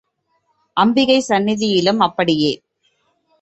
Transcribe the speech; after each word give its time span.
அம்பிகை 0.77 1.19
சந்நிதியிலும் 1.19 1.99
அப்படியே. 1.99 2.51